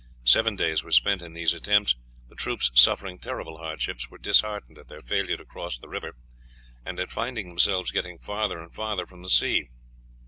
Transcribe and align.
Seven 0.25 0.55
days 0.55 0.81
were 0.81 0.91
spent 0.91 1.21
in 1.21 1.33
these 1.33 1.53
attempts; 1.53 1.95
the 2.27 2.33
troops, 2.33 2.71
suffering 2.73 3.19
terrible 3.19 3.59
hardships, 3.59 4.09
were 4.09 4.17
disheartened 4.17 4.79
at 4.79 4.87
their 4.87 4.99
failure 5.01 5.37
to 5.37 5.45
cross 5.45 5.77
the 5.77 5.87
river, 5.87 6.15
and 6.83 6.99
at 6.99 7.11
finding 7.11 7.49
themselves 7.49 7.91
getting 7.91 8.17
farther 8.17 8.57
and 8.59 8.73
farther 8.73 9.05
from 9.05 9.21
the 9.21 9.29
sea. 9.29 9.69